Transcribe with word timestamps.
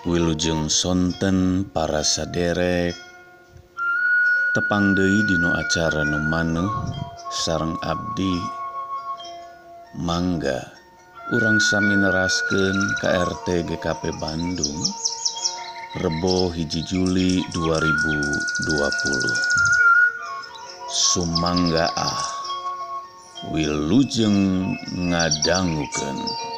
Wilujeng 0.00 0.72
sonten 0.72 1.68
para 1.76 2.00
saderek. 2.00 2.96
Tepang 4.56 4.96
Dei 4.96 5.20
Dino 5.28 5.52
acara 5.52 6.08
Numanuh 6.08 6.72
sarang 7.28 7.76
Abdi. 7.84 8.32
Mangga 10.00 10.56
urang 11.36 11.60
sami 11.60 12.00
nerasken 12.00 12.80
KRT 13.04 13.68
GKP 13.68 14.16
Bandung 14.16 14.80
Rebo 16.00 16.48
hiji 16.48 16.80
Juli 16.88 17.44
2020 17.52 18.72
Sumangga 20.88 21.92
ah 21.92 22.24
Wilujeng 23.52 24.64
ngadangguken. 24.96 26.49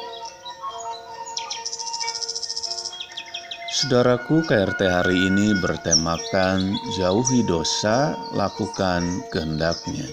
Saudaraku, 3.83 4.47
KRT 4.47 4.79
hari 4.87 5.27
ini 5.27 5.59
bertemakan 5.59 6.71
jauhi 6.95 7.43
dosa, 7.43 8.15
lakukan 8.31 9.03
kehendaknya. 9.27 10.07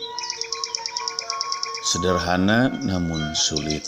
Sederhana 1.87 2.67
namun 2.83 3.23
sulit. 3.39 3.87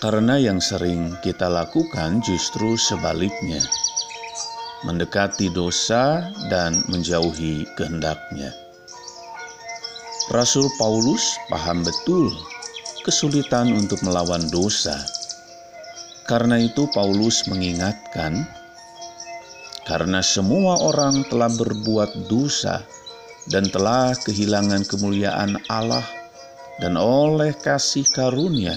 Karena 0.00 0.40
yang 0.40 0.56
sering 0.56 1.20
kita 1.20 1.52
lakukan 1.52 2.24
justru 2.24 2.80
sebaliknya. 2.80 3.60
Mendekati 4.88 5.52
dosa 5.52 6.32
dan 6.48 6.80
menjauhi 6.88 7.68
kehendaknya. 7.76 8.56
Rasul 10.32 10.64
Paulus 10.80 11.36
paham 11.52 11.84
betul 11.84 12.32
kesulitan 13.04 13.68
untuk 13.76 14.00
melawan 14.00 14.48
dosa 14.48 14.96
karena 16.28 16.60
itu 16.60 16.84
Paulus 16.92 17.48
mengingatkan, 17.48 18.44
karena 19.88 20.20
semua 20.20 20.76
orang 20.76 21.24
telah 21.32 21.48
berbuat 21.48 22.28
dosa 22.28 22.84
dan 23.48 23.64
telah 23.72 24.12
kehilangan 24.28 24.84
kemuliaan 24.84 25.56
Allah 25.72 26.04
dan 26.84 27.00
oleh 27.00 27.56
kasih 27.56 28.04
karunia 28.12 28.76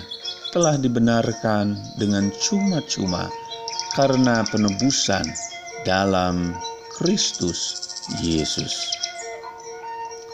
telah 0.56 0.80
dibenarkan 0.80 1.76
dengan 2.00 2.32
cuma-cuma 2.40 3.28
karena 4.00 4.48
penebusan 4.48 5.28
dalam 5.84 6.56
Kristus 6.96 7.92
Yesus. 8.24 8.96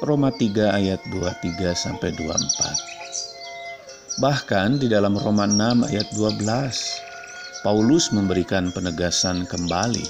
Roma 0.05 0.29
3 0.29 0.77
ayat 0.77 1.01
23 1.09 1.73
sampai 1.73 2.13
24. 2.13 4.21
Bahkan 4.21 4.77
di 4.77 4.85
dalam 4.85 5.17
Roma 5.17 5.49
6 5.49 5.89
ayat 5.89 6.05
12 6.13 7.06
Paulus 7.65 8.13
memberikan 8.13 8.69
penegasan 8.69 9.49
kembali. 9.49 10.05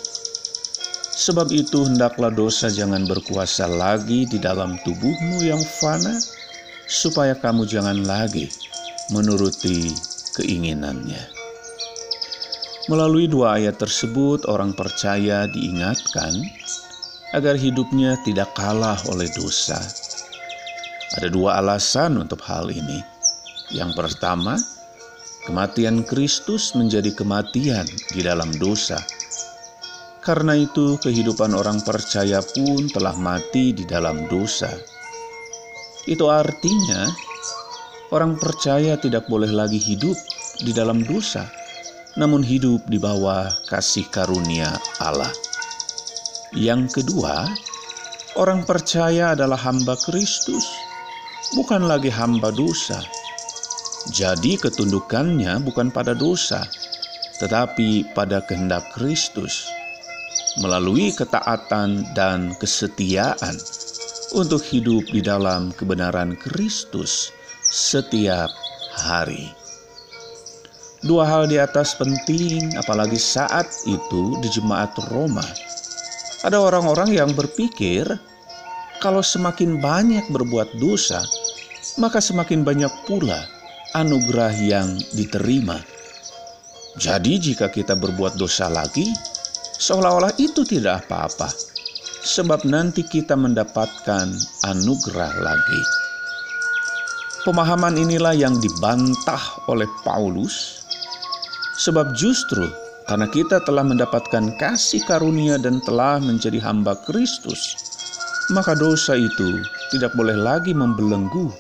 Sebab 1.18 1.50
itu 1.50 1.88
hendaklah 1.88 2.30
dosa 2.30 2.70
jangan 2.70 3.08
berkuasa 3.08 3.66
lagi 3.66 4.30
di 4.30 4.38
dalam 4.38 4.78
tubuhmu 4.86 5.42
yang 5.42 5.60
fana, 5.82 6.14
supaya 6.86 7.34
kamu 7.34 7.66
jangan 7.66 8.06
lagi 8.06 8.48
menuruti 9.12 9.92
keinginannya. 10.38 11.24
Melalui 12.88 13.28
dua 13.28 13.60
ayat 13.60 13.76
tersebut, 13.82 14.48
orang 14.48 14.72
percaya 14.72 15.44
diingatkan 15.52 16.32
agar 17.36 17.60
hidupnya 17.60 18.16
tidak 18.24 18.56
kalah 18.56 18.96
oleh 19.12 19.28
dosa. 19.36 19.76
Ada 21.20 21.28
dua 21.28 21.60
alasan 21.60 22.16
untuk 22.16 22.40
hal 22.48 22.72
ini. 22.72 23.04
Yang 23.76 23.92
pertama, 24.00 24.56
Kematian 25.48 26.04
Kristus 26.04 26.76
menjadi 26.76 27.16
kematian 27.16 27.88
di 28.12 28.20
dalam 28.20 28.52
dosa. 28.60 29.00
Karena 30.20 30.60
itu, 30.60 31.00
kehidupan 31.00 31.56
orang 31.56 31.80
percaya 31.88 32.44
pun 32.44 32.92
telah 32.92 33.16
mati 33.16 33.72
di 33.72 33.88
dalam 33.88 34.28
dosa. 34.28 34.68
Itu 36.04 36.28
artinya, 36.28 37.08
orang 38.12 38.36
percaya 38.36 39.00
tidak 39.00 39.32
boleh 39.32 39.48
lagi 39.48 39.80
hidup 39.80 40.20
di 40.68 40.76
dalam 40.76 41.08
dosa, 41.08 41.48
namun 42.20 42.44
hidup 42.44 42.84
di 42.92 43.00
bawah 43.00 43.48
kasih 43.72 44.04
karunia 44.12 44.76
Allah. 45.00 45.32
Yang 46.52 47.00
kedua, 47.00 47.48
orang 48.36 48.68
percaya 48.68 49.32
adalah 49.32 49.64
hamba 49.64 49.96
Kristus, 49.96 50.68
bukan 51.56 51.88
lagi 51.88 52.12
hamba 52.12 52.52
dosa 52.52 53.00
jadi 54.12 54.56
ketundukannya 54.56 55.60
bukan 55.68 55.92
pada 55.92 56.16
dosa, 56.16 56.64
tetapi 57.44 58.16
pada 58.16 58.40
kehendak 58.46 58.88
Kristus 58.96 59.68
melalui 60.58 61.14
ketaatan 61.14 62.16
dan 62.18 62.56
kesetiaan 62.58 63.54
untuk 64.34 64.64
hidup 64.64 65.06
di 65.12 65.22
dalam 65.22 65.70
kebenaran 65.76 66.40
Kristus 66.40 67.30
setiap 67.68 68.50
hari. 68.96 69.52
Dua 71.06 71.30
hal 71.30 71.46
di 71.46 71.62
atas 71.62 71.94
penting, 71.94 72.74
apalagi 72.80 73.22
saat 73.22 73.70
itu 73.86 74.40
di 74.42 74.50
jemaat 74.50 74.98
Roma. 75.14 75.46
Ada 76.42 76.58
orang-orang 76.58 77.14
yang 77.14 77.32
berpikir 77.38 78.08
kalau 78.98 79.22
semakin 79.22 79.78
banyak 79.78 80.26
berbuat 80.34 80.82
dosa, 80.82 81.22
maka 82.02 82.18
semakin 82.18 82.66
banyak 82.66 82.90
pula 83.06 83.57
anugerah 83.96 84.56
yang 84.58 85.00
diterima. 85.16 85.80
Jadi, 86.98 87.38
jika 87.38 87.70
kita 87.70 87.94
berbuat 87.94 88.42
dosa 88.42 88.68
lagi, 88.68 89.06
seolah-olah 89.78 90.34
itu 90.42 90.66
tidak 90.66 91.06
apa-apa, 91.06 91.46
sebab 92.26 92.66
nanti 92.66 93.06
kita 93.06 93.38
mendapatkan 93.38 94.28
anugerah 94.66 95.34
lagi. 95.46 95.82
Pemahaman 97.46 97.96
inilah 97.96 98.34
yang 98.34 98.58
dibantah 98.58 99.40
oleh 99.70 99.88
Paulus, 100.02 100.84
sebab 101.78 102.18
justru 102.18 102.66
karena 103.06 103.30
kita 103.30 103.62
telah 103.64 103.86
mendapatkan 103.86 104.58
kasih 104.58 105.06
karunia 105.06 105.56
dan 105.62 105.80
telah 105.86 106.20
menjadi 106.20 106.60
hamba 106.60 106.98
Kristus, 107.06 107.78
maka 108.52 108.76
dosa 108.76 109.16
itu 109.16 109.64
tidak 109.94 110.18
boleh 110.18 110.36
lagi 110.36 110.74
membelenggu 110.76 111.54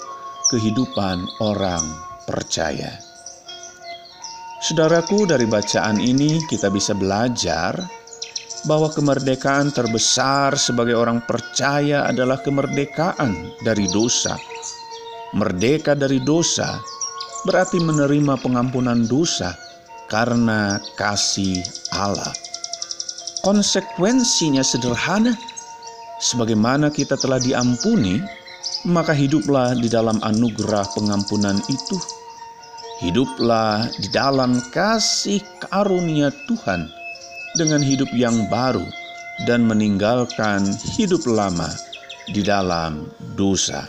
kehidupan 0.51 1.23
orang 1.39 2.06
percaya. 2.27 2.91
Saudaraku, 4.59 5.23
dari 5.23 5.47
bacaan 5.47 5.95
ini 5.95 6.43
kita 6.51 6.67
bisa 6.67 6.91
belajar 6.91 7.79
bahwa 8.67 8.91
kemerdekaan 8.91 9.71
terbesar 9.71 10.59
sebagai 10.59 10.99
orang 10.99 11.23
percaya 11.23 12.03
adalah 12.03 12.43
kemerdekaan 12.43 13.55
dari 13.63 13.87
dosa. 13.87 14.35
Merdeka 15.31 15.95
dari 15.95 16.19
dosa 16.19 16.75
berarti 17.47 17.79
menerima 17.79 18.35
pengampunan 18.43 19.07
dosa 19.07 19.55
karena 20.11 20.81
kasih 20.99 21.63
Allah. 21.95 22.33
Konsekuensinya 23.45 24.65
sederhana, 24.65 25.31
sebagaimana 26.19 26.91
kita 26.91 27.15
telah 27.15 27.39
diampuni, 27.39 28.19
maka 28.89 29.15
hiduplah 29.15 29.77
di 29.77 29.87
dalam 29.87 30.19
anugerah 30.25 30.83
pengampunan 30.97 31.55
itu 31.71 32.16
Hiduplah 32.97 33.93
di 34.01 34.09
dalam 34.09 34.57
kasih 34.73 35.37
karunia 35.61 36.33
Tuhan 36.49 36.89
dengan 37.53 37.77
hidup 37.77 38.09
yang 38.17 38.49
baru 38.49 38.81
dan 39.45 39.69
meninggalkan 39.69 40.65
hidup 40.97 41.21
lama 41.29 41.69
di 42.33 42.41
dalam 42.41 43.05
dosa. 43.37 43.85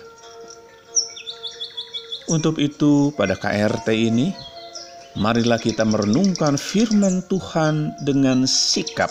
Untuk 2.29 2.61
itu, 2.61 3.09
pada 3.17 3.33
KRT 3.33 3.89
ini, 3.97 4.29
marilah 5.17 5.57
kita 5.57 5.89
merenungkan 5.89 6.61
firman 6.61 7.25
Tuhan 7.33 7.97
dengan 8.05 8.45
sikap. 8.45 9.09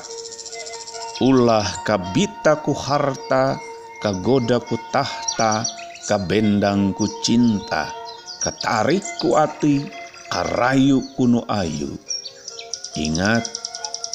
Ulah 1.26 1.66
kabitaku 1.90 2.70
harta, 2.78 3.58
kagodaku 4.06 4.78
tahta, 4.94 5.66
kabendangku 6.06 7.10
cinta 7.26 8.07
ketarik 8.48 9.04
ku 9.20 9.36
ati 9.36 9.84
karayu 10.32 11.04
kuno 11.20 11.44
ayu. 11.52 12.00
Ingat, 12.96 13.44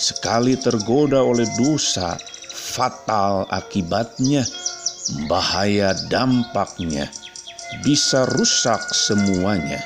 sekali 0.01 0.57
tergoda 0.57 1.21
oleh 1.21 1.45
dosa, 1.61 2.17
fatal 2.49 3.45
akibatnya, 3.53 4.41
bahaya 5.29 5.93
dampaknya, 6.09 7.13
bisa 7.85 8.25
rusak 8.33 8.81
semuanya. 8.97 9.85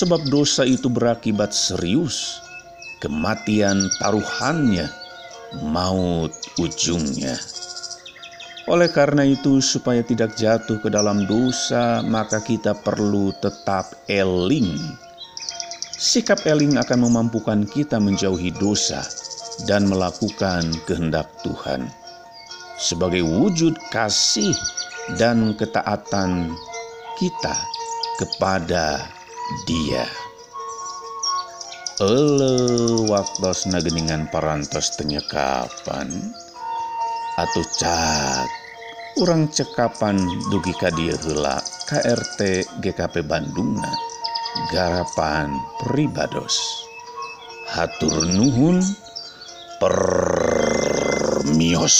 Sebab 0.00 0.24
dosa 0.32 0.64
itu 0.64 0.88
berakibat 0.88 1.52
serius, 1.52 2.40
kematian 3.04 3.84
taruhannya, 4.00 4.88
maut 5.68 6.32
ujungnya. 6.56 7.36
Oleh 8.70 8.86
karena 8.86 9.26
itu, 9.26 9.58
supaya 9.58 9.98
tidak 10.06 10.38
jatuh 10.38 10.78
ke 10.78 10.86
dalam 10.86 11.26
dosa, 11.26 12.06
maka 12.06 12.38
kita 12.38 12.70
perlu 12.70 13.34
tetap 13.42 13.90
eling. 14.06 14.78
Sikap 15.98 16.46
eling 16.46 16.78
akan 16.78 17.10
memampukan 17.10 17.66
kita 17.66 17.98
menjauhi 17.98 18.54
dosa 18.62 19.02
dan 19.66 19.90
melakukan 19.90 20.70
kehendak 20.86 21.26
Tuhan. 21.42 21.90
Sebagai 22.78 23.26
wujud 23.26 23.74
kasih 23.90 24.54
dan 25.18 25.58
ketaatan 25.58 26.54
kita 27.18 27.56
kepada 28.22 29.02
Dia. 29.66 30.06
Ele 31.98 32.56
waktu 33.10 33.50
nageningan 33.66 34.30
parantos 34.30 34.94
tenyekapan 34.94 36.06
atau 37.34 37.62
cat 37.76 38.59
orang 39.18 39.50
cekapan 39.50 40.14
dugi 40.54 40.70
kadia 40.78 41.18
hela 41.26 41.58
KRT 41.90 42.70
GKP 42.78 43.26
Bandungna. 43.26 43.90
Garapan 44.70 45.50
pribados. 45.82 46.86
Hatur 47.70 48.26
nuhun 48.30 48.82
permios 49.82 51.98